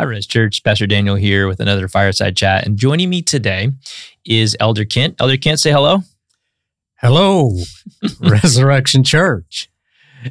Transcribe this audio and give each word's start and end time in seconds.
Hi, 0.00 0.20
Church. 0.20 0.64
Pastor 0.64 0.86
Daniel 0.86 1.14
here 1.14 1.46
with 1.46 1.60
another 1.60 1.86
fireside 1.86 2.34
chat. 2.34 2.64
And 2.64 2.78
joining 2.78 3.10
me 3.10 3.20
today 3.20 3.68
is 4.24 4.56
Elder 4.58 4.86
Kent. 4.86 5.16
Elder 5.20 5.36
Kent, 5.36 5.60
say 5.60 5.72
hello. 5.72 5.98
Hello, 7.02 7.54
Resurrection 8.20 9.04
Church. 9.04 9.68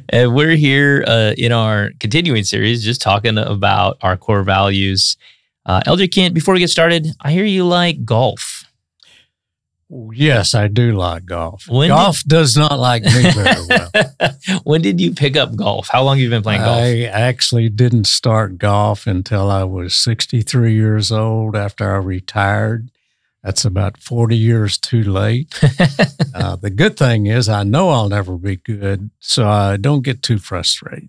And 0.08 0.34
we're 0.34 0.56
here 0.56 1.04
uh, 1.06 1.34
in 1.38 1.52
our 1.52 1.90
continuing 2.00 2.42
series, 2.42 2.82
just 2.82 3.00
talking 3.00 3.38
about 3.38 3.96
our 4.02 4.16
core 4.16 4.42
values. 4.42 5.16
Uh, 5.64 5.80
Elder 5.86 6.08
Kent, 6.08 6.34
before 6.34 6.54
we 6.54 6.58
get 6.58 6.70
started, 6.70 7.06
I 7.20 7.30
hear 7.30 7.44
you 7.44 7.64
like 7.64 8.04
golf. 8.04 8.49
Yes, 10.12 10.54
I 10.54 10.68
do 10.68 10.92
like 10.92 11.26
golf. 11.26 11.66
When 11.68 11.88
golf 11.88 12.20
did, 12.22 12.28
does 12.28 12.56
not 12.56 12.78
like 12.78 13.02
me 13.02 13.30
very 13.32 13.66
well. 13.68 13.90
when 14.62 14.82
did 14.82 15.00
you 15.00 15.12
pick 15.12 15.36
up 15.36 15.56
golf? 15.56 15.88
How 15.88 16.04
long 16.04 16.16
have 16.16 16.22
you 16.22 16.30
been 16.30 16.42
playing 16.42 16.60
golf? 16.60 16.78
I 16.78 17.04
actually 17.04 17.68
didn't 17.68 18.04
start 18.04 18.58
golf 18.58 19.06
until 19.08 19.50
I 19.50 19.64
was 19.64 19.94
63 19.94 20.74
years 20.74 21.10
old 21.10 21.56
after 21.56 21.92
I 21.92 21.98
retired. 21.98 22.88
That's 23.42 23.64
about 23.64 23.98
40 23.98 24.36
years 24.36 24.76
too 24.76 25.02
late. 25.02 25.58
uh, 26.34 26.56
the 26.56 26.68
good 26.68 26.98
thing 26.98 27.26
is, 27.26 27.48
I 27.48 27.62
know 27.62 27.88
I'll 27.88 28.10
never 28.10 28.36
be 28.36 28.56
good, 28.56 29.10
so 29.18 29.48
I 29.48 29.78
don't 29.78 30.02
get 30.02 30.22
too 30.22 30.38
frustrated. 30.38 31.08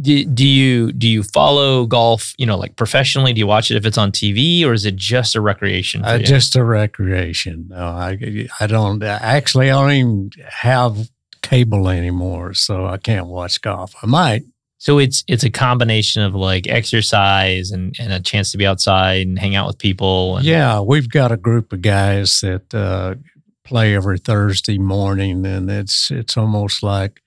Do, 0.00 0.24
do 0.24 0.46
you 0.46 0.92
do 0.92 1.08
you 1.08 1.22
follow 1.22 1.86
golf? 1.86 2.34
You 2.36 2.46
know, 2.46 2.58
like 2.58 2.76
professionally? 2.76 3.32
Do 3.32 3.38
you 3.38 3.46
watch 3.46 3.70
it 3.70 3.76
if 3.76 3.86
it's 3.86 3.96
on 3.96 4.10
TV, 4.12 4.64
or 4.64 4.72
is 4.72 4.84
it 4.84 4.96
just 4.96 5.34
a 5.34 5.40
recreation? 5.40 6.04
Uh, 6.04 6.18
just 6.18 6.56
a 6.56 6.64
recreation. 6.64 7.66
No, 7.68 7.76
I 7.76 8.48
I 8.58 8.66
don't 8.66 9.02
actually. 9.02 9.70
I 9.70 9.80
don't 9.80 9.92
even 9.92 10.30
have 10.48 11.08
cable 11.42 11.88
anymore, 11.88 12.54
so 12.54 12.86
I 12.86 12.98
can't 12.98 13.26
watch 13.26 13.60
golf. 13.60 13.94
I 14.02 14.06
might. 14.06 14.42
So 14.82 14.98
it's 14.98 15.22
it's 15.28 15.44
a 15.44 15.50
combination 15.50 16.22
of 16.22 16.34
like 16.34 16.66
exercise 16.66 17.70
and, 17.70 17.94
and 18.00 18.12
a 18.12 18.18
chance 18.18 18.50
to 18.50 18.58
be 18.58 18.66
outside 18.66 19.28
and 19.28 19.38
hang 19.38 19.54
out 19.54 19.68
with 19.68 19.78
people. 19.78 20.38
And- 20.38 20.44
yeah, 20.44 20.80
we've 20.80 21.08
got 21.08 21.30
a 21.30 21.36
group 21.36 21.72
of 21.72 21.82
guys 21.82 22.40
that 22.40 22.74
uh, 22.74 23.14
play 23.62 23.94
every 23.94 24.18
Thursday 24.18 24.78
morning, 24.78 25.46
and 25.46 25.70
it's 25.70 26.10
it's 26.10 26.36
almost 26.36 26.82
like 26.82 27.22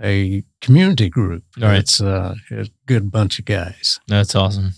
a 0.00 0.44
community 0.60 1.08
group. 1.08 1.42
Right. 1.58 1.78
It's 1.78 2.00
uh, 2.00 2.36
a 2.52 2.68
good 2.86 3.10
bunch 3.10 3.40
of 3.40 3.44
guys. 3.44 3.98
That's 4.06 4.36
awesome. 4.36 4.74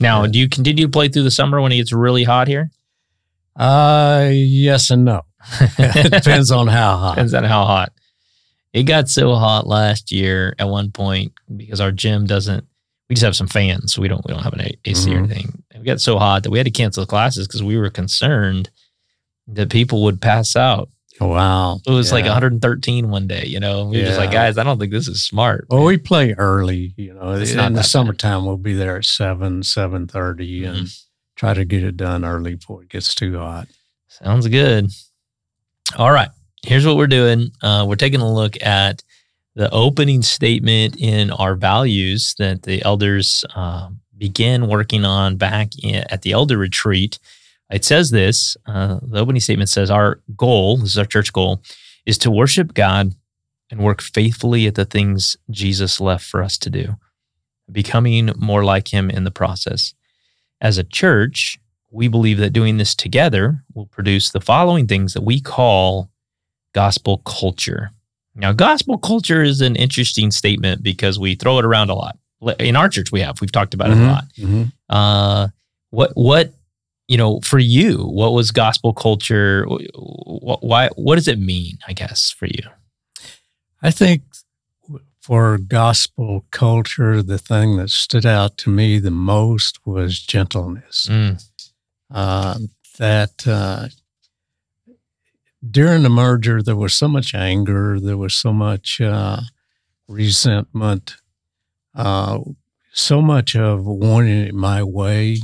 Now, 0.00 0.26
do 0.26 0.40
you 0.40 0.48
continue 0.48 0.86
to 0.86 0.90
play 0.90 1.08
through 1.08 1.22
the 1.22 1.30
summer 1.30 1.60
when 1.60 1.70
it 1.70 1.76
gets 1.76 1.92
really 1.92 2.24
hot 2.24 2.48
here? 2.48 2.72
Uh, 3.54 4.28
yes 4.32 4.90
and 4.90 5.04
no. 5.04 5.22
it 5.78 6.10
depends 6.10 6.50
on 6.50 6.66
how 6.66 6.96
hot. 6.96 7.14
Depends 7.14 7.32
on 7.32 7.44
how 7.44 7.64
hot. 7.64 7.92
It 8.74 8.82
got 8.82 9.08
so 9.08 9.36
hot 9.36 9.68
last 9.68 10.10
year 10.10 10.56
at 10.58 10.68
one 10.68 10.90
point 10.90 11.32
because 11.56 11.80
our 11.80 11.92
gym 11.92 12.26
doesn't. 12.26 12.66
We 13.08 13.14
just 13.14 13.24
have 13.24 13.36
some 13.36 13.46
fans, 13.46 13.94
so 13.94 14.02
we 14.02 14.08
don't 14.08 14.26
we 14.26 14.34
don't 14.34 14.42
have 14.42 14.52
an 14.52 14.62
AC 14.84 15.08
mm-hmm. 15.08 15.12
or 15.12 15.18
anything. 15.18 15.62
It 15.72 15.84
got 15.84 16.00
so 16.00 16.18
hot 16.18 16.42
that 16.42 16.50
we 16.50 16.58
had 16.58 16.64
to 16.64 16.72
cancel 16.72 17.06
classes 17.06 17.46
because 17.46 17.62
we 17.62 17.78
were 17.78 17.88
concerned 17.88 18.70
that 19.46 19.70
people 19.70 20.02
would 20.02 20.20
pass 20.20 20.56
out. 20.56 20.88
Wow! 21.20 21.78
It 21.86 21.90
was 21.90 22.08
yeah. 22.08 22.14
like 22.14 22.24
113 22.24 23.10
one 23.10 23.28
day. 23.28 23.44
You 23.46 23.60
know, 23.60 23.86
we 23.86 23.98
were 23.98 24.06
just 24.06 24.18
like, 24.18 24.32
guys, 24.32 24.58
I 24.58 24.64
don't 24.64 24.80
think 24.80 24.90
this 24.90 25.06
is 25.06 25.22
smart. 25.22 25.66
Well, 25.70 25.80
man. 25.80 25.86
we 25.86 25.98
play 25.98 26.32
early. 26.32 26.94
You 26.96 27.14
know, 27.14 27.34
it's 27.34 27.52
in 27.52 27.74
the 27.74 27.84
summertime, 27.84 28.40
bad. 28.40 28.46
we'll 28.46 28.56
be 28.56 28.74
there 28.74 28.96
at 28.96 29.04
seven, 29.04 29.62
seven 29.62 30.08
thirty, 30.08 30.62
mm-hmm. 30.62 30.74
and 30.74 30.88
try 31.36 31.54
to 31.54 31.64
get 31.64 31.84
it 31.84 31.96
done 31.96 32.24
early 32.24 32.56
before 32.56 32.82
it 32.82 32.88
gets 32.88 33.14
too 33.14 33.38
hot. 33.38 33.68
Sounds 34.08 34.48
good. 34.48 34.90
All 35.96 36.10
right 36.10 36.30
here's 36.64 36.86
what 36.86 36.96
we're 36.96 37.06
doing. 37.06 37.50
Uh, 37.62 37.84
we're 37.86 37.96
taking 37.96 38.20
a 38.20 38.32
look 38.32 38.60
at 38.62 39.02
the 39.54 39.70
opening 39.70 40.22
statement 40.22 40.96
in 40.98 41.30
our 41.30 41.54
values 41.54 42.34
that 42.38 42.62
the 42.62 42.82
elders 42.82 43.44
uh, 43.54 43.88
began 44.16 44.68
working 44.68 45.04
on 45.04 45.36
back 45.36 45.70
in, 45.82 46.04
at 46.10 46.22
the 46.22 46.32
elder 46.32 46.58
retreat. 46.58 47.18
It 47.70 47.84
says 47.84 48.10
this 48.10 48.56
uh, 48.66 48.98
the 49.02 49.20
opening 49.20 49.40
statement 49.40 49.68
says, 49.68 49.90
Our 49.90 50.20
goal, 50.36 50.78
this 50.78 50.90
is 50.90 50.98
our 50.98 51.04
church 51.04 51.32
goal, 51.32 51.62
is 52.06 52.18
to 52.18 52.30
worship 52.30 52.74
God 52.74 53.14
and 53.70 53.80
work 53.80 54.02
faithfully 54.02 54.66
at 54.66 54.74
the 54.74 54.84
things 54.84 55.36
Jesus 55.50 56.00
left 56.00 56.24
for 56.24 56.42
us 56.42 56.58
to 56.58 56.70
do, 56.70 56.96
becoming 57.70 58.30
more 58.36 58.64
like 58.64 58.92
Him 58.92 59.10
in 59.10 59.24
the 59.24 59.30
process. 59.30 59.94
As 60.60 60.78
a 60.78 60.84
church, 60.84 61.58
we 61.90 62.08
believe 62.08 62.38
that 62.38 62.52
doing 62.52 62.76
this 62.76 62.94
together 62.94 63.62
will 63.74 63.86
produce 63.86 64.30
the 64.30 64.40
following 64.40 64.86
things 64.86 65.14
that 65.14 65.22
we 65.22 65.40
call 65.40 66.10
gospel 66.74 67.18
culture. 67.18 67.90
Now, 68.34 68.52
gospel 68.52 68.98
culture 68.98 69.42
is 69.42 69.60
an 69.60 69.76
interesting 69.76 70.30
statement 70.30 70.82
because 70.82 71.18
we 71.18 71.34
throw 71.34 71.58
it 71.58 71.64
around 71.64 71.90
a 71.90 71.94
lot. 71.94 72.18
In 72.58 72.76
our 72.76 72.88
church, 72.88 73.10
we 73.12 73.20
have 73.20 73.40
we've 73.40 73.52
talked 73.52 73.72
about 73.72 73.88
mm-hmm, 73.88 74.02
it 74.02 74.04
a 74.04 74.06
mm-hmm. 74.06 74.14
lot. 74.14 74.24
Mm-hmm. 74.36 74.94
Uh, 74.94 75.48
what 75.90 76.10
what 76.14 76.52
you 77.08 77.16
know 77.16 77.40
for 77.40 77.58
you? 77.58 78.04
What 78.04 78.32
was 78.32 78.50
gospel 78.50 78.92
culture? 78.92 79.64
What, 79.66 80.62
why? 80.62 80.88
What 80.96 81.14
does 81.14 81.28
it 81.28 81.38
mean? 81.38 81.78
I 81.86 81.92
guess 81.92 82.30
for 82.30 82.46
you. 82.46 82.62
I 83.82 83.90
think 83.90 84.22
for 85.22 85.56
gospel 85.56 86.44
culture, 86.50 87.22
the 87.22 87.38
thing 87.38 87.76
that 87.78 87.88
stood 87.88 88.26
out 88.26 88.58
to 88.58 88.68
me 88.68 88.98
the 88.98 89.10
most 89.10 89.78
was 89.86 90.20
gentleness. 90.20 91.08
Mm. 91.10 91.42
Uh, 92.10 92.58
that 92.98 93.46
uh, 93.46 93.88
during 95.70 96.02
the 96.02 96.10
merger, 96.10 96.62
there 96.62 96.76
was 96.76 96.94
so 96.94 97.08
much 97.08 97.34
anger, 97.34 97.98
there 98.00 98.16
was 98.16 98.34
so 98.34 98.52
much 98.52 99.00
uh, 99.00 99.40
resentment, 100.08 101.16
uh, 101.94 102.38
so 102.92 103.22
much 103.22 103.56
of 103.56 103.84
wanting 103.84 104.46
it 104.46 104.54
my 104.54 104.82
way 104.82 105.38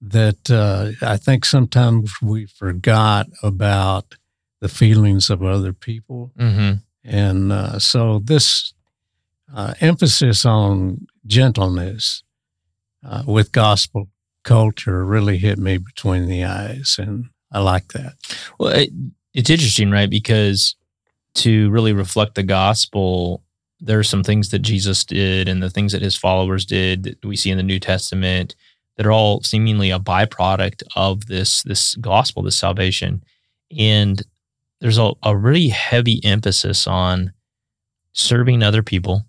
that 0.00 0.50
uh, 0.50 0.92
I 1.06 1.16
think 1.16 1.44
sometimes 1.44 2.12
we 2.22 2.46
forgot 2.46 3.28
about 3.42 4.16
the 4.60 4.68
feelings 4.68 5.30
of 5.30 5.42
other 5.42 5.72
people. 5.72 6.32
Mm-hmm. 6.38 6.72
And 7.04 7.52
uh, 7.52 7.78
so 7.78 8.20
this 8.22 8.72
uh, 9.54 9.74
emphasis 9.80 10.44
on 10.44 11.06
gentleness 11.26 12.22
uh, 13.04 13.24
with 13.26 13.52
gospel 13.52 14.08
culture 14.42 15.04
really 15.04 15.38
hit 15.38 15.58
me 15.58 15.78
between 15.78 16.26
the 16.26 16.44
eyes. 16.44 16.96
And 16.98 17.26
I 17.52 17.60
like 17.60 17.92
that. 17.92 18.14
Well, 18.58 18.70
it, 18.70 18.90
it's 19.34 19.50
interesting, 19.50 19.90
right? 19.90 20.10
Because 20.10 20.76
to 21.34 21.70
really 21.70 21.92
reflect 21.92 22.34
the 22.34 22.42
gospel, 22.42 23.42
there 23.80 23.98
are 23.98 24.04
some 24.04 24.22
things 24.22 24.50
that 24.50 24.60
Jesus 24.60 25.04
did 25.04 25.48
and 25.48 25.62
the 25.62 25.70
things 25.70 25.92
that 25.92 26.02
his 26.02 26.16
followers 26.16 26.64
did 26.66 27.04
that 27.04 27.24
we 27.24 27.36
see 27.36 27.50
in 27.50 27.56
the 27.56 27.62
New 27.62 27.80
Testament 27.80 28.54
that 28.96 29.06
are 29.06 29.12
all 29.12 29.42
seemingly 29.42 29.90
a 29.90 29.98
byproduct 29.98 30.82
of 30.96 31.26
this 31.26 31.62
this 31.62 31.94
gospel, 31.96 32.42
this 32.42 32.56
salvation. 32.56 33.22
And 33.76 34.22
there's 34.80 34.98
a, 34.98 35.12
a 35.22 35.36
really 35.36 35.68
heavy 35.68 36.20
emphasis 36.24 36.86
on 36.86 37.32
serving 38.12 38.62
other 38.62 38.82
people 38.82 39.24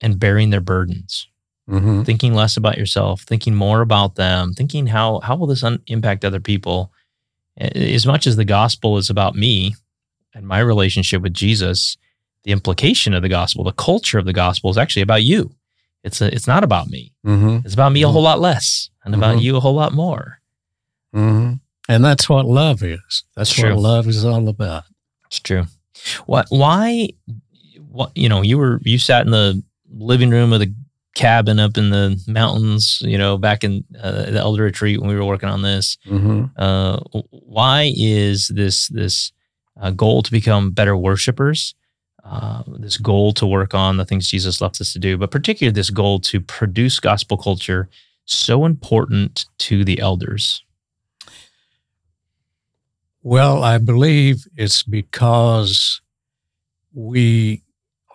and 0.00 0.20
bearing 0.20 0.50
their 0.50 0.60
burdens. 0.60 1.26
Mm-hmm. 1.68 2.02
Thinking 2.02 2.34
less 2.34 2.56
about 2.56 2.78
yourself, 2.78 3.22
thinking 3.22 3.54
more 3.54 3.80
about 3.80 4.16
them, 4.16 4.54
thinking 4.54 4.88
how 4.88 5.20
how 5.20 5.36
will 5.36 5.46
this 5.46 5.62
un- 5.62 5.82
impact 5.86 6.24
other 6.24 6.40
people, 6.40 6.92
as 7.60 8.06
much 8.06 8.26
as 8.26 8.36
the 8.36 8.44
gospel 8.44 8.96
is 8.96 9.10
about 9.10 9.34
me 9.34 9.74
and 10.34 10.46
my 10.46 10.60
relationship 10.60 11.22
with 11.22 11.34
Jesus, 11.34 11.96
the 12.44 12.52
implication 12.52 13.12
of 13.14 13.22
the 13.22 13.28
gospel, 13.28 13.64
the 13.64 13.72
culture 13.72 14.18
of 14.18 14.24
the 14.24 14.32
gospel 14.32 14.70
is 14.70 14.78
actually 14.78 15.02
about 15.02 15.22
you. 15.22 15.54
It's 16.02 16.20
a, 16.22 16.34
it's 16.34 16.46
not 16.46 16.64
about 16.64 16.88
me. 16.88 17.12
Mm-hmm. 17.26 17.58
It's 17.64 17.74
about 17.74 17.92
me 17.92 18.00
mm-hmm. 18.00 18.08
a 18.08 18.12
whole 18.12 18.22
lot 18.22 18.40
less 18.40 18.88
and 19.04 19.14
about 19.14 19.36
mm-hmm. 19.36 19.44
you 19.44 19.56
a 19.56 19.60
whole 19.60 19.74
lot 19.74 19.92
more. 19.92 20.40
Mm-hmm. 21.14 21.54
And 21.88 22.04
that's 22.04 22.28
what 22.28 22.46
love 22.46 22.82
is. 22.82 23.24
That's 23.36 23.60
what 23.60 23.76
love 23.76 24.06
is 24.06 24.24
all 24.24 24.48
about. 24.48 24.84
It's 25.26 25.40
true. 25.40 25.66
What? 26.26 26.46
Why? 26.48 27.08
What? 27.90 28.12
You 28.16 28.28
know, 28.28 28.42
you 28.42 28.58
were 28.58 28.80
you 28.84 28.98
sat 28.98 29.26
in 29.26 29.32
the 29.32 29.62
living 29.92 30.30
room 30.30 30.52
of 30.52 30.60
the 30.60 30.72
cabin 31.20 31.60
up 31.60 31.76
in 31.76 31.90
the 31.90 32.18
mountains, 32.26 33.02
you 33.04 33.18
know, 33.18 33.36
back 33.36 33.62
in 33.62 33.84
uh, 34.00 34.30
the 34.30 34.38
elder 34.38 34.62
retreat 34.62 34.98
when 34.98 35.10
we 35.10 35.14
were 35.14 35.24
working 35.24 35.50
on 35.50 35.60
this. 35.60 35.98
Mm-hmm. 36.06 36.46
Uh, 36.56 36.98
why 37.30 37.92
is 37.94 38.48
this 38.48 38.88
this 38.88 39.30
uh, 39.78 39.90
goal 39.90 40.22
to 40.22 40.30
become 40.30 40.70
better 40.70 40.96
worshipers? 40.96 41.74
Uh, 42.24 42.62
this 42.78 42.96
goal 42.96 43.32
to 43.34 43.46
work 43.46 43.74
on 43.74 43.98
the 43.98 44.06
things 44.06 44.28
Jesus 44.28 44.62
left 44.62 44.80
us 44.80 44.94
to 44.94 44.98
do, 44.98 45.18
but 45.18 45.30
particularly 45.30 45.74
this 45.74 45.90
goal 45.90 46.20
to 46.20 46.40
produce 46.40 46.98
gospel 47.00 47.36
culture, 47.36 47.90
so 48.24 48.64
important 48.64 49.44
to 49.58 49.84
the 49.84 50.00
elders. 50.00 50.64
Well, 53.22 53.62
I 53.62 53.76
believe 53.76 54.46
it's 54.56 54.82
because 54.82 56.00
we 56.94 57.62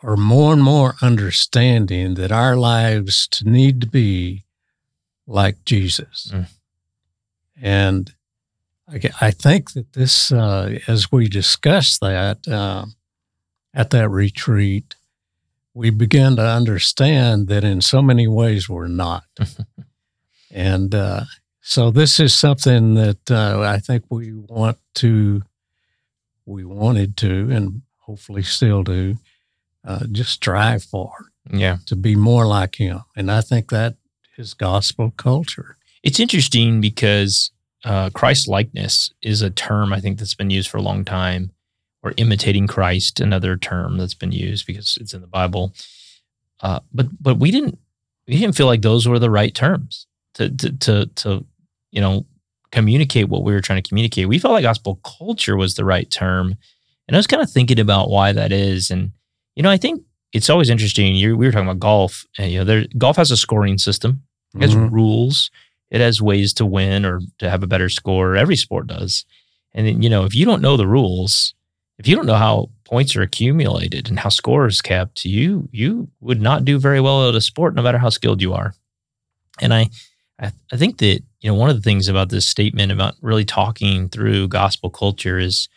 are 0.05 0.15
more 0.15 0.53
and 0.53 0.63
more 0.63 0.95
understanding 1.01 2.13
that 2.13 2.31
our 2.31 2.55
lives 2.55 3.27
need 3.43 3.81
to 3.81 3.87
be 3.87 4.43
like 5.25 5.65
Jesus. 5.65 6.31
Mm. 6.31 6.47
And 7.59 8.13
I, 8.87 8.99
I, 9.19 9.31
think 9.31 9.73
that 9.73 9.93
this, 9.93 10.31
uh, 10.31 10.77
as 10.87 11.11
we 11.11 11.27
discussed 11.27 12.01
that 12.01 12.47
uh, 12.47 12.85
at 13.73 13.89
that 13.89 14.09
retreat, 14.09 14.95
we 15.73 15.89
began 15.89 16.35
to 16.35 16.43
understand 16.43 17.47
that 17.47 17.63
in 17.63 17.81
so 17.81 18.03
many 18.03 18.27
ways 18.27 18.69
we're 18.69 18.87
not. 18.87 19.23
and 20.51 20.93
uh, 20.93 21.23
so 21.61 21.89
this 21.89 22.19
is 22.19 22.33
something 22.33 22.93
that 22.93 23.31
uh, 23.31 23.61
I 23.61 23.79
think 23.79 24.03
we 24.09 24.33
want 24.33 24.77
to, 24.95 25.41
we 26.45 26.63
wanted 26.63 27.17
to, 27.17 27.49
and 27.49 27.81
hopefully 28.01 28.43
still 28.43 28.83
do, 28.83 29.17
uh, 29.85 30.05
just 30.11 30.31
strive 30.31 30.83
for. 30.83 31.11
Yeah. 31.51 31.77
To 31.87 31.95
be 31.95 32.15
more 32.15 32.47
like 32.47 32.75
him. 32.75 33.01
And 33.15 33.31
I 33.31 33.41
think 33.41 33.69
that 33.69 33.95
is 34.37 34.53
gospel 34.53 35.13
culture. 35.15 35.77
It's 36.03 36.19
interesting 36.19 36.81
because 36.81 37.51
uh, 37.83 38.09
Christ 38.09 38.47
likeness 38.47 39.11
is 39.21 39.41
a 39.41 39.49
term 39.49 39.93
I 39.93 39.99
think 39.99 40.17
that's 40.17 40.35
been 40.35 40.49
used 40.49 40.69
for 40.69 40.77
a 40.77 40.83
long 40.83 41.05
time, 41.05 41.51
or 42.03 42.13
imitating 42.17 42.67
Christ, 42.67 43.19
another 43.19 43.57
term 43.57 43.97
that's 43.97 44.13
been 44.13 44.31
used 44.31 44.65
because 44.65 44.97
it's 44.99 45.13
in 45.13 45.21
the 45.21 45.27
Bible. 45.27 45.73
Uh, 46.61 46.79
but 46.93 47.07
but 47.21 47.37
we 47.37 47.51
didn't 47.51 47.77
we 48.27 48.37
didn't 48.37 48.55
feel 48.55 48.65
like 48.65 48.81
those 48.81 49.07
were 49.07 49.19
the 49.19 49.29
right 49.29 49.53
terms 49.53 50.07
to 50.35 50.49
to 50.49 50.71
to, 50.77 51.05
to 51.07 51.45
you 51.91 52.01
know 52.01 52.25
communicate 52.71 53.29
what 53.29 53.43
we 53.43 53.53
were 53.53 53.61
trying 53.61 53.81
to 53.81 53.87
communicate. 53.87 54.27
We 54.27 54.39
felt 54.39 54.53
like 54.53 54.63
gospel 54.63 54.99
culture 55.03 55.55
was 55.55 55.75
the 55.75 55.85
right 55.85 56.09
term, 56.09 56.55
and 57.07 57.15
I 57.15 57.19
was 57.19 57.27
kind 57.27 57.43
of 57.43 57.51
thinking 57.51 57.79
about 57.79 58.09
why 58.09 58.31
that 58.31 58.51
is. 58.51 58.89
And 58.89 59.11
you 59.55 59.63
know, 59.63 59.69
I 59.69 59.77
think 59.77 60.03
it's 60.33 60.49
always 60.49 60.69
interesting. 60.69 61.15
you 61.15 61.37
we 61.37 61.45
were 61.45 61.51
talking 61.51 61.67
about 61.67 61.79
golf, 61.79 62.25
and 62.37 62.51
you 62.51 62.59
know, 62.59 62.65
there, 62.65 62.85
golf 62.97 63.17
has 63.17 63.31
a 63.31 63.37
scoring 63.37 63.77
system. 63.77 64.23
It 64.55 64.61
has 64.61 64.75
mm-hmm. 64.75 64.93
rules. 64.93 65.51
It 65.91 66.01
has 66.01 66.21
ways 66.21 66.53
to 66.55 66.65
win 66.65 67.05
or 67.05 67.21
to 67.39 67.49
have 67.49 67.63
a 67.63 67.67
better 67.67 67.89
score. 67.89 68.35
Every 68.35 68.55
sport 68.55 68.87
does. 68.87 69.25
And 69.73 69.85
then, 69.85 70.01
you 70.01 70.09
know, 70.09 70.23
if 70.23 70.33
you 70.33 70.45
don't 70.45 70.61
know 70.61 70.77
the 70.77 70.87
rules, 70.87 71.53
if 71.97 72.07
you 72.07 72.15
don't 72.15 72.25
know 72.25 72.35
how 72.35 72.69
points 72.85 73.15
are 73.15 73.21
accumulated 73.21 74.09
and 74.09 74.19
how 74.19 74.29
scores 74.29 74.75
is 74.75 74.81
kept, 74.81 75.25
you 75.25 75.69
you 75.71 76.09
would 76.21 76.41
not 76.41 76.65
do 76.65 76.79
very 76.79 77.01
well 77.01 77.27
at 77.27 77.35
a 77.35 77.41
sport, 77.41 77.75
no 77.75 77.81
matter 77.81 77.97
how 77.97 78.09
skilled 78.09 78.41
you 78.41 78.53
are. 78.53 78.73
And 79.61 79.73
I, 79.73 79.89
I, 80.39 80.51
I 80.71 80.77
think 80.77 80.97
that 80.99 81.21
you 81.41 81.51
know 81.51 81.55
one 81.55 81.69
of 81.69 81.75
the 81.75 81.81
things 81.81 82.07
about 82.07 82.29
this 82.29 82.47
statement 82.47 82.91
about 82.91 83.15
really 83.21 83.45
talking 83.45 84.09
through 84.09 84.47
gospel 84.47 84.89
culture 84.89 85.37
is, 85.37 85.69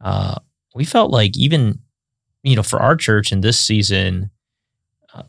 uh, 0.00 0.36
we 0.74 0.84
felt 0.84 1.10
like 1.10 1.36
even, 1.36 1.80
you 2.42 2.56
know, 2.56 2.62
for 2.62 2.80
our 2.80 2.96
church 2.96 3.32
in 3.32 3.40
this 3.40 3.58
season, 3.58 4.30
uh, 5.14 5.22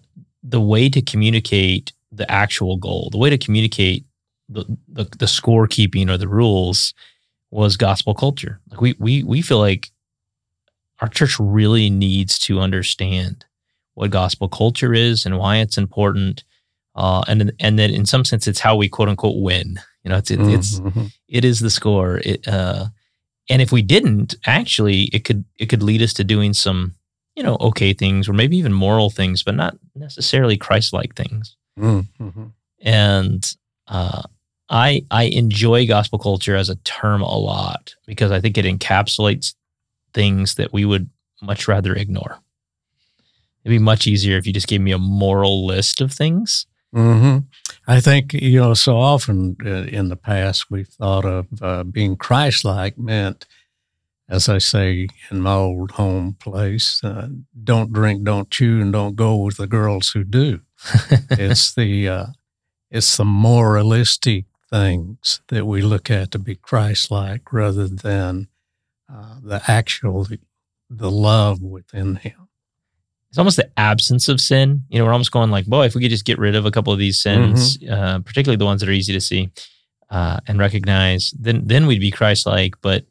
the 0.44 0.62
way 0.62 0.90
to 0.90 1.02
communicate 1.02 1.92
the 2.12 2.30
actual 2.32 2.78
goal, 2.78 3.10
the 3.12 3.18
way 3.18 3.30
to 3.30 3.38
communicate 3.38 4.06
the, 4.48 4.66
the, 4.88 5.04
the 5.04 5.26
scorekeeping 5.26 6.10
or 6.10 6.18
the 6.18 6.28
rules 6.28 6.94
was 7.52 7.78
gospel 7.78 8.14
culture. 8.14 8.60
Like 8.70 8.82
we 8.82 8.96
we 9.00 9.24
we 9.24 9.42
feel 9.42 9.60
like 9.60 9.90
our 11.00 11.08
church 11.08 11.40
really 11.40 11.90
needs 11.90 12.38
to 12.40 12.60
understand 12.60 13.46
what 13.94 14.12
gospel 14.12 14.48
culture 14.48 14.94
is 14.94 15.26
and 15.26 15.38
why 15.38 15.58
it's 15.58 15.78
important. 15.78 16.44
Uh, 16.96 17.24
and 17.28 17.52
and 17.60 17.80
that 17.80 17.92
in 17.92 18.06
some 18.06 18.26
sense 18.26 18.48
it's 18.48 18.60
how 18.60 18.76
we 18.76 18.90
quote 18.90 19.10
unquote 19.10 19.42
win. 19.42 19.80
You 20.04 20.10
know, 20.10 20.18
it's 20.18 20.32
it, 20.32 20.42
it's 20.42 20.80
mm-hmm. 20.80 21.06
it 21.28 21.46
is 21.46 21.60
the 21.60 21.70
score. 21.70 22.18
It, 22.24 22.48
uh, 22.48 22.88
and 23.50 23.62
if 23.62 23.72
we 23.72 23.82
didn't, 23.82 24.36
actually, 24.46 25.04
it 25.06 25.26
could 25.26 25.44
it 25.58 25.68
could 25.68 25.84
lead 25.84 26.02
us 26.02 26.14
to 26.14 26.24
doing 26.24 26.54
some 26.54 26.96
you 27.40 27.44
know 27.44 27.56
okay 27.62 27.94
things 27.94 28.28
or 28.28 28.34
maybe 28.34 28.58
even 28.58 28.74
moral 28.74 29.10
things, 29.10 29.44
but 29.44 29.56
not 29.56 29.78
necessarily 29.96 30.58
Christ 30.58 30.92
like 30.92 31.16
things. 31.16 31.56
Mm-hmm. 31.80 32.48
And 32.82 33.56
uh, 33.88 34.24
I 34.70 35.06
I 35.10 35.24
enjoy 35.24 35.88
gospel 35.88 36.20
culture 36.20 36.58
as 36.58 36.68
a 36.68 36.76
term 36.76 37.22
a 37.22 37.38
lot 37.38 37.96
because 38.06 38.34
I 38.34 38.42
think 38.42 38.58
it 38.58 38.66
encapsulates 38.66 39.56
things 40.14 40.56
that 40.56 40.74
we 40.74 40.84
would 40.84 41.10
much 41.42 41.66
rather 41.70 41.96
ignore. 41.96 42.40
It'd 43.64 43.74
be 43.74 43.80
much 43.80 44.06
easier 44.06 44.38
if 44.38 44.46
you 44.46 44.52
just 44.52 44.68
gave 44.68 44.82
me 44.82 44.92
a 44.92 44.98
moral 44.98 45.66
list 45.66 46.02
of 46.02 46.12
things. 46.12 46.66
Mm-hmm. 46.94 47.38
I 47.88 48.02
think 48.02 48.34
you 48.34 48.60
know 48.60 48.74
so 48.74 48.98
often 48.98 49.56
uh, 49.66 49.88
in 49.98 50.10
the 50.10 50.18
past 50.18 50.70
we've 50.70 50.90
thought 50.90 51.24
of 51.24 51.48
uh, 51.62 51.86
being 51.86 52.18
Christ-like 52.18 52.98
meant, 52.98 53.46
as 54.30 54.48
I 54.48 54.60
say 54.60 55.08
in 55.32 55.42
my 55.42 55.54
old 55.54 55.92
home 55.92 56.38
place, 56.40 57.04
uh, 57.04 57.30
don't 57.64 57.92
drink, 57.92 58.24
don't 58.24 58.50
chew, 58.52 58.80
and 58.80 58.94
don't 58.94 59.16
go 59.16 59.36
with 59.36 59.58
the 59.58 59.68
girls 59.68 60.12
who 60.12 60.24
do. 60.24 60.62
it's 61.32 61.74
the 61.76 62.08
uh, 62.08 62.26
it's 62.92 63.18
the 63.18 63.26
moralistic 63.26 64.46
things 64.70 65.42
that 65.48 65.66
we 65.66 65.82
look 65.82 66.12
at 66.12 66.32
to 66.32 66.40
be 66.40 66.56
Christ-like 66.56 67.52
rather 67.52 67.88
than 67.88 68.48
uh, 69.12 69.38
the 69.44 69.62
actual 69.68 70.28
the 70.90 71.12
love 71.12 71.62
within 71.64 72.18
Him. 72.18 72.48
It's 73.30 73.38
almost 73.38 73.58
the 73.58 73.72
absence 73.78 74.28
of 74.28 74.42
sin. 74.42 74.84
You 74.90 75.00
know, 75.00 75.06
we're 75.06 75.12
almost 75.12 75.32
going 75.32 75.52
like, 75.52 75.66
boy, 75.66 75.86
if 75.86 75.96
we 75.96 76.02
could 76.02 76.10
just 76.12 76.26
get 76.26 76.40
rid 76.40 76.56
of 76.56 76.66
a 76.66 76.72
couple 76.72 76.94
of 76.94 77.00
these 77.00 77.20
sins, 77.20 77.78
mm-hmm. 77.78 77.94
uh, 77.94 78.20
particularly 78.20 78.58
the 78.58 78.66
ones 78.66 78.82
that 78.82 78.90
are 78.90 78.94
easy 78.94 79.14
to 79.14 79.22
see 79.22 79.50
uh, 80.10 80.40
and 80.48 80.60
recognize, 80.60 81.34
then 81.38 81.62
then 81.66 81.88
we'd 81.88 82.00
be 82.00 82.12
Christ-like. 82.12 82.76
But 82.82 83.06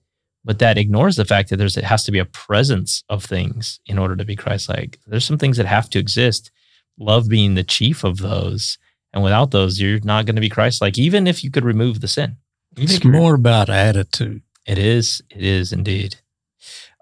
but 0.48 0.60
that 0.60 0.78
ignores 0.78 1.16
the 1.16 1.26
fact 1.26 1.50
that 1.50 1.58
there's 1.58 1.76
it 1.76 1.84
has 1.84 2.04
to 2.04 2.10
be 2.10 2.18
a 2.18 2.24
presence 2.24 3.04
of 3.10 3.22
things 3.22 3.80
in 3.84 3.98
order 3.98 4.16
to 4.16 4.24
be 4.24 4.34
Christ-like. 4.34 4.98
There's 5.06 5.26
some 5.26 5.36
things 5.36 5.58
that 5.58 5.66
have 5.66 5.90
to 5.90 5.98
exist 5.98 6.50
love 6.98 7.28
being 7.28 7.54
the 7.54 7.62
chief 7.62 8.02
of 8.02 8.16
those. 8.16 8.78
And 9.12 9.22
without 9.22 9.50
those, 9.50 9.78
you're 9.78 10.00
not 10.04 10.24
going 10.24 10.36
to 10.36 10.40
be 10.40 10.48
Christ 10.48 10.80
like, 10.80 10.96
even 10.96 11.26
if 11.26 11.44
you 11.44 11.50
could 11.50 11.66
remove 11.66 12.00
the 12.00 12.08
sin. 12.08 12.38
Even 12.78 12.96
it's 12.96 13.04
more 13.04 13.34
about 13.34 13.68
attitude. 13.68 14.40
It 14.66 14.78
is. 14.78 15.20
It 15.28 15.44
is 15.44 15.70
indeed. 15.70 16.16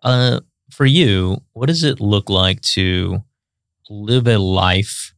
Uh, 0.02 0.40
for 0.72 0.84
you, 0.84 1.40
what 1.52 1.66
does 1.66 1.84
it 1.84 2.00
look 2.00 2.28
like 2.28 2.60
to 2.62 3.22
live 3.88 4.26
a 4.26 4.38
life 4.38 5.14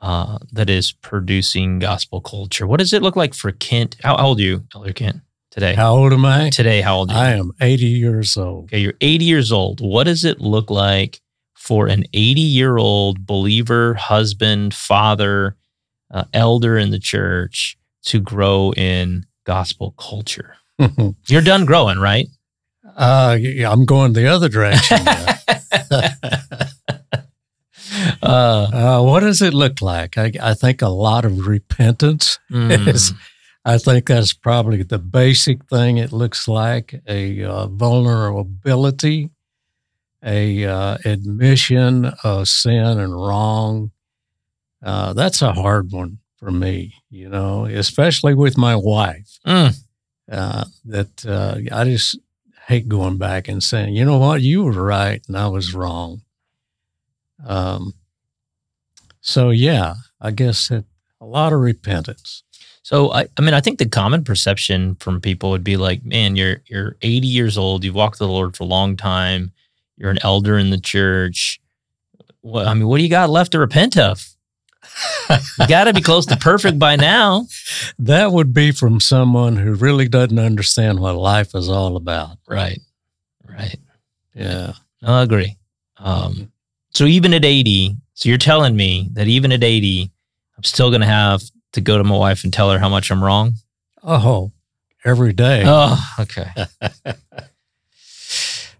uh, 0.00 0.38
that 0.50 0.68
is 0.68 0.90
producing 0.90 1.78
gospel 1.78 2.20
culture? 2.20 2.66
What 2.66 2.80
does 2.80 2.92
it 2.92 3.02
look 3.02 3.14
like 3.14 3.34
for 3.34 3.52
Kent? 3.52 3.98
How, 4.02 4.16
how 4.16 4.26
old 4.26 4.40
are 4.40 4.42
you, 4.42 4.64
Elder 4.74 4.92
Kent, 4.92 5.20
today? 5.50 5.74
How 5.74 5.96
old 5.96 6.12
am 6.12 6.24
I? 6.24 6.50
Today, 6.50 6.80
how 6.80 6.96
old 6.96 7.10
I 7.10 7.32
am 7.32 7.52
80 7.60 7.84
years 7.84 8.36
old. 8.36 8.64
Okay, 8.64 8.78
you're 8.78 8.94
80 9.00 9.24
years 9.24 9.52
old. 9.52 9.80
What 9.80 10.04
does 10.04 10.24
it 10.24 10.40
look 10.40 10.70
like 10.70 11.20
for 11.54 11.86
an 11.86 12.04
80 12.12 12.40
year 12.40 12.76
old 12.76 13.26
believer, 13.26 13.94
husband, 13.94 14.74
father, 14.74 15.56
uh, 16.10 16.24
elder 16.32 16.78
in 16.78 16.90
the 16.90 16.98
church 16.98 17.76
to 18.04 18.20
grow 18.20 18.72
in 18.76 19.26
gospel 19.44 19.92
culture? 19.98 20.56
You're 21.26 21.42
done 21.42 21.64
growing, 21.64 21.98
right? 21.98 22.28
Uh, 22.96 23.36
yeah, 23.40 23.70
I'm 23.70 23.84
going 23.84 24.12
the 24.12 24.26
other 24.26 24.48
direction. 24.48 24.98
uh, 25.06 25.34
uh, 28.22 29.02
what 29.02 29.20
does 29.20 29.42
it 29.42 29.54
look 29.54 29.82
like? 29.82 30.16
I, 30.16 30.32
I 30.40 30.54
think 30.54 30.82
a 30.82 30.88
lot 30.88 31.24
of 31.24 31.46
repentance 31.46 32.38
mm. 32.50 32.86
is. 32.88 33.12
I 33.68 33.78
think 33.78 34.06
that's 34.06 34.32
probably 34.32 34.82
the 34.82 34.98
basic 34.98 35.64
thing. 35.66 35.98
It 35.98 36.12
looks 36.12 36.48
like 36.48 37.02
a 37.06 37.44
uh, 37.44 37.66
vulnerability 37.66 39.30
a 40.24 40.64
uh, 40.64 40.98
admission 41.04 42.06
of 42.24 42.48
sin 42.48 42.98
and 42.98 43.14
wrong. 43.14 43.90
Uh, 44.82 45.12
that's 45.12 45.42
a 45.42 45.52
hard 45.52 45.92
one 45.92 46.18
for 46.36 46.50
me, 46.50 46.94
you 47.10 47.28
know, 47.28 47.66
especially 47.66 48.34
with 48.34 48.56
my 48.56 48.76
wife. 48.76 49.38
Mm. 49.46 49.76
Uh, 50.30 50.64
that 50.84 51.26
uh, 51.26 51.58
I 51.72 51.84
just 51.84 52.18
hate 52.66 52.88
going 52.88 53.16
back 53.16 53.48
and 53.48 53.62
saying, 53.62 53.94
you 53.94 54.04
know 54.04 54.18
what, 54.18 54.42
you 54.42 54.64
were 54.64 54.72
right 54.72 55.22
and 55.26 55.36
I 55.36 55.48
was 55.48 55.72
wrong. 55.72 56.22
Um, 57.46 57.94
so 59.20 59.50
yeah, 59.50 59.94
I 60.20 60.32
guess 60.32 60.70
it, 60.70 60.84
a 61.20 61.26
lot 61.26 61.52
of 61.52 61.60
repentance. 61.60 62.42
So 62.88 63.12
I, 63.12 63.26
I 63.36 63.42
mean, 63.42 63.52
I 63.52 63.60
think 63.60 63.78
the 63.78 63.86
common 63.86 64.24
perception 64.24 64.94
from 64.94 65.20
people 65.20 65.50
would 65.50 65.62
be 65.62 65.76
like, 65.76 66.02
man, 66.06 66.36
you're 66.36 66.62
you're 66.68 66.96
80 67.02 67.26
years 67.26 67.58
old, 67.58 67.84
you've 67.84 67.94
walked 67.94 68.14
with 68.14 68.26
the 68.26 68.32
Lord 68.32 68.56
for 68.56 68.64
a 68.64 68.66
long 68.66 68.96
time, 68.96 69.52
you're 69.98 70.10
an 70.10 70.20
elder 70.22 70.56
in 70.56 70.70
the 70.70 70.80
church. 70.80 71.60
What, 72.40 72.66
I 72.66 72.72
mean, 72.72 72.88
what 72.88 72.96
do 72.96 73.02
you 73.02 73.10
got 73.10 73.28
left 73.28 73.52
to 73.52 73.58
repent 73.58 73.98
of? 73.98 74.26
you 75.28 75.66
got 75.68 75.84
to 75.84 75.92
be 75.92 76.00
close 76.00 76.24
to 76.26 76.36
perfect 76.38 76.78
by 76.78 76.96
now. 76.96 77.46
That 77.98 78.32
would 78.32 78.54
be 78.54 78.72
from 78.72 79.00
someone 79.00 79.56
who 79.56 79.74
really 79.74 80.08
doesn't 80.08 80.38
understand 80.38 80.98
what 80.98 81.14
life 81.14 81.54
is 81.54 81.68
all 81.68 81.94
about. 81.94 82.38
Right. 82.48 82.80
Right. 83.46 83.76
Yeah. 84.32 84.72
I 85.02 85.20
agree. 85.22 85.58
Um, 85.98 86.50
so 86.94 87.04
even 87.04 87.34
at 87.34 87.44
80, 87.44 87.96
so 88.14 88.30
you're 88.30 88.38
telling 88.38 88.76
me 88.76 89.10
that 89.12 89.28
even 89.28 89.52
at 89.52 89.62
80, 89.62 90.10
I'm 90.56 90.64
still 90.64 90.88
going 90.88 91.02
to 91.02 91.06
have 91.06 91.42
to 91.72 91.80
go 91.80 91.98
to 91.98 92.04
my 92.04 92.16
wife 92.16 92.44
and 92.44 92.52
tell 92.52 92.70
her 92.70 92.78
how 92.78 92.88
much 92.88 93.10
I'm 93.10 93.22
wrong? 93.22 93.54
Oh, 94.02 94.52
every 95.04 95.32
day. 95.32 95.64
Oh, 95.66 95.98
okay. 96.20 96.50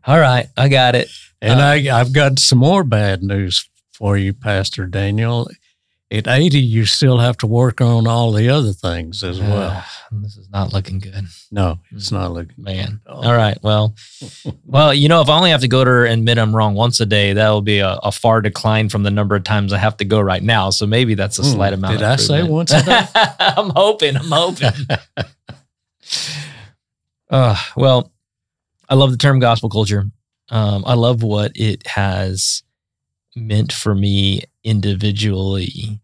All 0.06 0.18
right, 0.18 0.46
I 0.56 0.68
got 0.68 0.94
it. 0.94 1.08
And 1.42 1.60
uh, 1.60 1.64
I, 1.64 2.00
I've 2.00 2.12
got 2.12 2.38
some 2.38 2.58
more 2.58 2.82
bad 2.84 3.22
news 3.22 3.68
for 3.92 4.16
you, 4.16 4.32
Pastor 4.32 4.86
Daniel. 4.86 5.48
At 6.10 6.26
80, 6.26 6.58
you 6.58 6.86
still 6.86 7.18
have 7.18 7.36
to 7.38 7.46
work 7.46 7.80
on 7.82 8.06
all 8.06 8.32
the 8.32 8.48
other 8.48 8.72
things 8.72 9.22
as 9.22 9.38
well. 9.40 9.84
This 10.10 10.38
is 10.38 10.48
not 10.50 10.72
looking 10.72 11.00
good, 11.00 11.26
No, 11.52 11.80
it's 11.90 12.10
not 12.10 12.32
looking 12.32 12.54
good. 12.56 12.64
man. 12.64 13.00
Oh. 13.06 13.22
All 13.28 13.36
right. 13.36 13.58
Well, 13.62 13.94
well, 14.64 14.94
you 14.94 15.08
know, 15.08 15.20
if 15.20 15.28
I 15.28 15.36
only 15.36 15.50
have 15.50 15.60
to 15.60 15.68
go 15.68 15.84
to 15.84 15.90
her 15.90 16.04
and 16.06 16.20
admit 16.20 16.38
I'm 16.38 16.56
wrong 16.56 16.74
once 16.74 16.98
a 17.00 17.06
day, 17.06 17.34
that 17.34 17.48
will 17.50 17.60
be 17.60 17.80
a, 17.80 17.98
a 18.02 18.10
far 18.10 18.40
decline 18.40 18.88
from 18.88 19.02
the 19.02 19.10
number 19.10 19.36
of 19.36 19.44
times 19.44 19.70
I 19.72 19.78
have 19.78 19.98
to 19.98 20.06
go 20.06 20.18
right 20.18 20.42
now. 20.42 20.70
So 20.70 20.86
maybe 20.86 21.14
that's 21.14 21.38
a 21.38 21.42
Hmm, 21.42 21.48
slight 21.48 21.72
amount. 21.74 21.98
did 21.98 22.02
I 22.02 22.16
say 22.16 22.42
once 22.42 22.72
a 22.72 22.82
day? 22.82 23.02
I'm 23.38 23.70
hoping. 23.76 24.16
I'm 24.16 24.30
hoping. 24.30 24.70
uh, 27.30 27.56
well, 27.76 28.10
I 28.88 28.94
love 28.94 29.10
the 29.10 29.18
term 29.18 29.38
gospel 29.40 29.68
culture. 29.68 30.04
Um, 30.50 30.84
I 30.86 30.94
love 30.94 31.22
what 31.22 31.52
it 31.54 31.86
has 31.86 32.62
meant 33.40 33.72
for 33.72 33.94
me 33.94 34.42
individually 34.64 36.00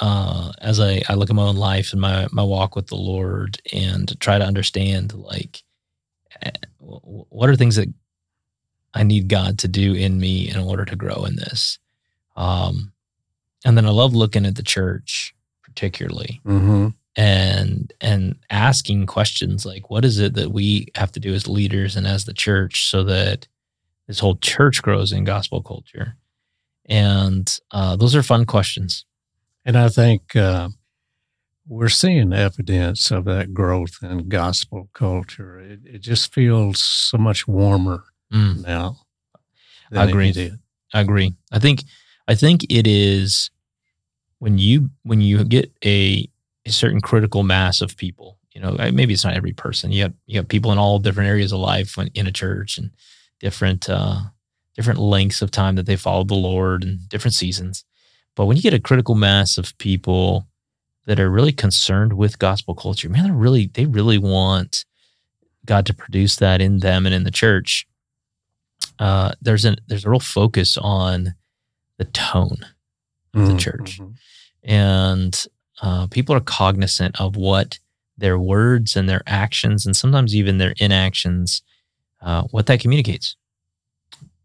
uh, 0.00 0.52
as 0.60 0.80
I, 0.80 1.02
I 1.08 1.14
look 1.14 1.30
at 1.30 1.36
my 1.36 1.42
own 1.42 1.56
life 1.56 1.92
and 1.92 2.00
my, 2.00 2.26
my 2.32 2.42
walk 2.42 2.76
with 2.76 2.86
the 2.86 2.96
Lord 2.96 3.60
and 3.72 4.18
try 4.20 4.38
to 4.38 4.44
understand 4.44 5.12
like 5.14 5.62
eh, 6.42 6.50
what 6.78 7.50
are 7.50 7.56
things 7.56 7.76
that 7.76 7.92
I 8.94 9.02
need 9.02 9.28
God 9.28 9.58
to 9.60 9.68
do 9.68 9.94
in 9.94 10.18
me 10.18 10.50
in 10.50 10.58
order 10.58 10.84
to 10.84 10.96
grow 10.96 11.24
in 11.24 11.36
this. 11.36 11.78
Um, 12.36 12.92
and 13.64 13.76
then 13.76 13.86
I 13.86 13.90
love 13.90 14.14
looking 14.14 14.46
at 14.46 14.56
the 14.56 14.62
church 14.62 15.34
particularly 15.62 16.40
hmm 16.44 16.88
and 17.16 17.92
and 18.00 18.36
asking 18.50 19.04
questions 19.06 19.66
like 19.66 19.90
what 19.90 20.04
is 20.04 20.18
it 20.18 20.34
that 20.34 20.52
we 20.52 20.86
have 20.94 21.10
to 21.10 21.20
do 21.20 21.34
as 21.34 21.48
leaders 21.48 21.96
and 21.96 22.06
as 22.06 22.24
the 22.24 22.32
church 22.32 22.88
so 22.88 23.02
that 23.02 23.48
this 24.06 24.20
whole 24.20 24.36
church 24.36 24.80
grows 24.80 25.12
in 25.12 25.24
gospel 25.24 25.60
culture 25.60 26.16
and 26.90 27.58
uh, 27.70 27.96
those 27.96 28.14
are 28.16 28.22
fun 28.22 28.44
questions 28.44 29.06
And 29.64 29.76
I 29.78 29.88
think 29.88 30.34
uh, 30.36 30.68
we're 31.66 31.88
seeing 31.88 32.32
evidence 32.32 33.10
of 33.10 33.24
that 33.26 33.54
growth 33.54 33.98
in 34.02 34.28
gospel 34.28 34.88
culture. 34.92 35.60
It, 35.60 35.80
it 35.84 35.98
just 36.02 36.34
feels 36.34 36.80
so 36.80 37.16
much 37.18 37.46
warmer 37.48 38.04
Mm, 38.32 38.62
now. 38.64 38.96
I 39.92 40.04
agree. 40.10 40.32
I 40.94 41.00
agree 41.00 41.34
i 41.52 41.58
think 41.58 41.82
i 42.28 42.34
think 42.34 42.64
it 42.68 42.86
is 42.86 43.50
when 44.38 44.58
you 44.58 44.90
when 45.04 45.20
you 45.20 45.44
get 45.44 45.70
a 45.84 46.28
a 46.66 46.70
certain 46.70 47.00
critical 47.00 47.42
mass 47.42 47.80
of 47.80 47.96
people 47.96 48.38
you 48.54 48.60
know 48.60 48.72
maybe 48.92 49.12
it's 49.12 49.24
not 49.24 49.34
every 49.36 49.52
person 49.52 49.92
you 49.92 50.02
have 50.02 50.14
you 50.26 50.36
have 50.38 50.48
people 50.48 50.72
in 50.72 50.78
all 50.78 50.98
different 50.98 51.28
areas 51.28 51.52
of 51.52 51.60
life 51.60 51.96
when 51.96 52.08
in 52.14 52.26
a 52.26 52.32
church 52.32 52.78
and 52.78 52.90
different 53.40 53.88
uh 53.88 54.20
different 54.76 54.98
lengths 55.00 55.42
of 55.42 55.50
time 55.50 55.74
that 55.76 55.86
they 55.86 55.96
followed 55.96 56.28
the 56.28 56.34
lord 56.34 56.82
and 56.84 57.08
different 57.08 57.34
seasons. 57.34 57.84
But 58.36 58.46
when 58.46 58.56
you 58.56 58.62
get 58.62 58.74
a 58.74 58.80
critical 58.80 59.14
mass 59.14 59.58
of 59.58 59.76
people 59.78 60.46
that 61.06 61.18
are 61.20 61.28
really 61.30 61.52
concerned 61.52 62.12
with 62.14 62.38
gospel 62.38 62.74
culture 62.74 63.08
man 63.08 63.24
they 63.24 63.30
really 63.30 63.66
they 63.74 63.86
really 63.86 64.18
want 64.18 64.84
god 65.66 65.84
to 65.86 65.94
produce 65.94 66.36
that 66.36 66.60
in 66.60 66.78
them 66.78 67.04
and 67.06 67.14
in 67.14 67.24
the 67.24 67.30
church. 67.30 67.86
Uh 68.98 69.32
there's 69.40 69.64
a 69.64 69.76
there's 69.88 70.04
a 70.04 70.10
real 70.10 70.20
focus 70.20 70.76
on 70.78 71.34
the 71.98 72.04
tone 72.06 72.58
of 73.34 73.46
the 73.46 73.52
Mhm, 73.54 73.58
church. 73.58 73.98
mhm. 74.00 74.14
and 74.64 75.46
uh, 75.82 76.06
people 76.08 76.34
are 76.34 76.40
cognizant 76.40 77.18
of 77.20 77.36
what 77.36 77.78
their 78.18 78.38
words 78.38 78.96
and 78.96 79.08
their 79.08 79.22
actions 79.26 79.86
and 79.86 79.96
sometimes 79.96 80.34
even 80.34 80.58
their 80.58 80.74
inactions 80.78 81.62
uh, 82.20 82.42
what 82.50 82.66
that 82.66 82.80
communicates 82.80 83.36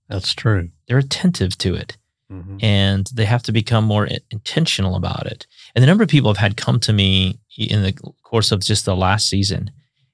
That's 0.09 0.33
true. 0.33 0.69
they're 0.87 0.97
attentive 0.99 1.57
to 1.59 1.73
it 1.75 1.97
Mhm. 2.31 2.63
and 2.63 3.07
they 3.13 3.25
have 3.25 3.43
to 3.43 3.51
become 3.51 3.83
more 3.85 4.07
intentional 4.31 4.95
about 4.95 5.27
it 5.27 5.45
and 5.75 5.83
the 5.83 5.87
number 5.87 6.03
of 6.03 6.09
people 6.09 6.29
have 6.31 6.37
had 6.45 6.57
come 6.57 6.79
to 6.79 6.91
me 6.93 7.37
in 7.55 7.83
the 7.83 7.93
course 8.23 8.51
of 8.51 8.61
just 8.61 8.85
the 8.85 8.95
last 8.95 9.29
season 9.29 9.69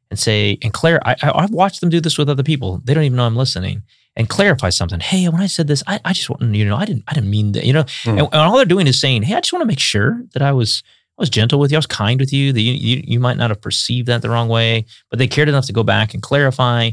and 0.10 0.20
say 0.20 0.58
and 0.62 0.74
claire 0.74 1.00
I, 1.08 1.16
I, 1.24 1.32
i've 1.44 1.52
watched 1.52 1.80
them 1.80 1.90
do 1.90 2.02
this 2.02 2.18
with 2.18 2.30
other 2.30 2.44
people 2.44 2.82
they 2.84 2.94
don't 2.94 3.06
even 3.06 3.16
know 3.16 3.26
i'm 3.26 3.38
listening 3.38 3.84
and 4.18 4.28
clarify 4.28 4.70
something 4.72 5.00
hey 5.00 5.30
when 5.30 5.42
i 5.42 5.48
said 5.48 5.68
this 5.68 5.84
i, 5.88 6.02
I 6.04 6.12
just 6.12 6.30
want 6.30 6.54
you 6.54 6.66
know 6.66 6.76
i 6.76 6.84
didn't 6.84 7.06
i 7.08 7.14
didn't 7.14 7.30
mean 7.30 7.54
that 7.54 7.64
you 7.66 7.72
know 7.72 7.86
Hmm. 8.04 8.10
and, 8.18 8.20
and 8.20 8.36
all 8.36 8.58
they're 8.58 8.66
doing 8.66 8.88
is 8.88 9.00
saying, 9.00 9.24
"Hey, 9.24 9.36
I 9.36 9.40
just 9.40 9.54
want 9.54 9.62
to 9.64 9.68
make 9.68 9.80
sure 9.80 10.22
that 10.34 10.42
I 10.42 10.52
was 10.52 10.84
I 11.18 11.22
was 11.22 11.30
gentle 11.30 11.60
with 11.60 11.72
you. 11.72 11.78
I 11.78 11.80
was 11.80 11.86
kind 11.86 12.20
with 12.20 12.34
you. 12.34 12.52
That 12.52 12.60
you 12.62 12.74
you, 12.74 13.04
you 13.06 13.20
might 13.22 13.38
not 13.38 13.52
have 13.52 13.62
perceived 13.62 14.08
that 14.10 14.22
the 14.22 14.30
wrong 14.30 14.50
way, 14.50 14.86
but 15.10 15.18
they 15.20 15.28
cared 15.28 15.48
enough 15.50 15.68
to 15.68 15.74
go 15.74 15.84
back 15.84 16.14
and 16.14 16.22
clarify." 16.22 16.92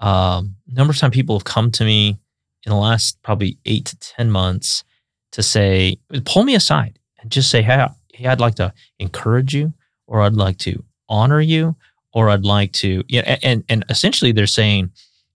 Um, 0.00 0.54
number 0.68 0.92
of 0.92 0.98
time 0.98 1.10
people 1.10 1.36
have 1.36 1.44
come 1.44 1.70
to 1.72 1.84
me 1.84 2.18
in 2.64 2.70
the 2.70 2.76
last 2.76 3.22
probably 3.22 3.58
eight 3.64 3.86
to 3.86 3.98
ten 3.98 4.30
months 4.30 4.84
to 5.32 5.42
say, 5.42 5.98
pull 6.24 6.44
me 6.44 6.54
aside 6.54 6.98
and 7.20 7.30
just 7.30 7.50
say, 7.50 7.62
"Hey, 7.62 7.86
hey, 8.12 8.26
I'd 8.26 8.40
like 8.40 8.56
to 8.56 8.72
encourage 8.98 9.54
you, 9.54 9.72
or 10.06 10.22
I'd 10.22 10.34
like 10.34 10.58
to 10.58 10.82
honor 11.08 11.40
you, 11.40 11.76
or 12.12 12.30
I'd 12.30 12.44
like 12.44 12.72
to," 12.74 13.04
yeah, 13.08 13.22
and 13.26 13.38
and, 13.42 13.64
and 13.68 13.84
essentially 13.88 14.32
they're 14.32 14.46
saying, 14.46 14.90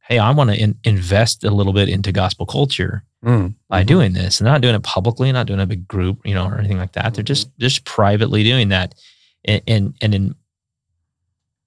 "Hey, 0.07 0.19
I 0.19 0.31
want 0.31 0.49
to 0.51 0.57
in, 0.57 0.77
invest 0.83 1.43
a 1.43 1.51
little 1.51 1.73
bit 1.73 1.89
into 1.89 2.11
gospel 2.11 2.45
culture." 2.45 3.03
Mm, 3.23 3.55
by 3.69 3.81
mhm. 3.81 3.87
doing 3.87 4.13
this 4.13 4.39
and 4.39 4.45
they're 4.45 4.53
not 4.53 4.61
doing 4.61 4.75
it 4.75 4.83
publicly, 4.83 5.31
not 5.31 5.47
doing 5.47 5.59
a 5.59 5.65
big 5.65 5.87
group, 5.87 6.19
you 6.25 6.35
know, 6.35 6.45
or 6.47 6.59
anything 6.59 6.77
like 6.77 6.91
that. 6.91 7.15
They're 7.15 7.23
just 7.23 7.49
just 7.57 7.83
privately 7.83 8.43
doing 8.43 8.69
that. 8.69 8.93
And 9.45 9.61
and, 9.67 9.95
and 9.99 10.13
in 10.13 10.35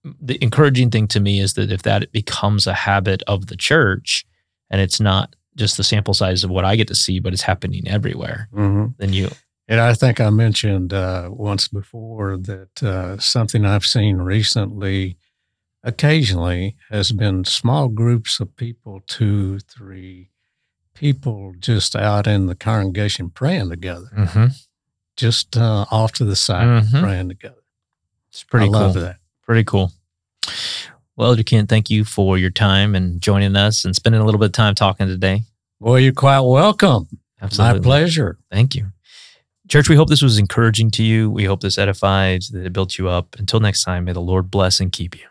the 0.04 0.38
encouraging 0.42 0.90
thing 0.90 1.08
to 1.08 1.20
me 1.20 1.40
is 1.40 1.54
that 1.54 1.72
if 1.72 1.82
that 1.82 2.12
becomes 2.12 2.66
a 2.66 2.74
habit 2.74 3.22
of 3.26 3.46
the 3.46 3.56
church 3.56 4.24
and 4.70 4.80
it's 4.80 5.00
not 5.00 5.34
just 5.58 5.76
the 5.76 5.84
sample 5.84 6.14
size 6.14 6.44
of 6.44 6.50
what 6.50 6.64
I 6.64 6.76
get 6.76 6.88
to 6.88 6.94
see, 6.94 7.18
but 7.18 7.32
it's 7.34 7.42
happening 7.42 7.86
everywhere, 7.86 8.48
Mhm. 8.54 8.94
then 8.98 9.12
you 9.12 9.28
And 9.70 9.80
I 9.80 9.92
think 9.92 10.18
I 10.18 10.30
mentioned 10.30 10.94
uh, 10.94 11.28
once 11.30 11.68
before 11.68 12.38
that 12.38 12.82
uh, 12.82 13.18
something 13.18 13.66
I've 13.66 13.84
seen 13.84 14.16
recently, 14.16 15.18
occasionally, 15.84 16.76
has 16.90 17.12
been 17.12 17.44
small 17.44 17.88
groups 17.88 18.40
of 18.40 18.56
people, 18.56 19.02
two, 19.06 19.58
three 19.60 20.30
people 20.94 21.52
just 21.58 21.94
out 21.94 22.26
in 22.26 22.46
the 22.46 22.54
congregation 22.54 23.28
praying 23.30 23.68
together, 23.70 24.50
just 25.16 25.56
uh, 25.56 25.84
off 25.90 26.12
to 26.12 26.24
the 26.24 26.34
side 26.36 26.84
Mhm. 26.84 27.00
praying 27.02 27.28
together. 27.28 27.54
it's 28.30 28.42
pretty 28.44 28.66
I 28.66 28.70
cool. 28.70 28.80
love 28.80 28.94
that. 28.94 29.16
Pretty 29.42 29.64
cool. 29.64 29.92
Well, 31.16 31.30
Elder 31.30 31.42
Kent, 31.42 31.68
thank 31.68 31.90
you 31.90 32.04
for 32.04 32.38
your 32.38 32.50
time 32.50 32.94
and 32.94 33.20
joining 33.20 33.56
us 33.56 33.84
and 33.84 33.94
spending 33.96 34.20
a 34.20 34.24
little 34.24 34.38
bit 34.38 34.46
of 34.46 34.52
time 34.52 34.74
talking 34.74 35.06
today. 35.08 35.42
Well, 35.80 35.98
you're 35.98 36.12
quite 36.12 36.40
welcome. 36.40 37.08
Absolutely. 37.40 37.80
My 37.80 37.84
pleasure. 37.84 38.38
Thank 38.50 38.74
you. 38.74 38.86
Church, 39.68 39.88
we 39.88 39.96
hope 39.96 40.08
this 40.08 40.22
was 40.22 40.38
encouraging 40.38 40.90
to 40.92 41.04
you. 41.04 41.30
We 41.30 41.44
hope 41.44 41.60
this 41.60 41.78
edified, 41.78 42.42
that 42.52 42.66
it 42.66 42.72
built 42.72 42.98
you 42.98 43.08
up. 43.08 43.36
Until 43.38 43.60
next 43.60 43.84
time, 43.84 44.06
may 44.06 44.12
the 44.12 44.20
Lord 44.20 44.50
bless 44.50 44.80
and 44.80 44.90
keep 44.90 45.16
you. 45.16 45.27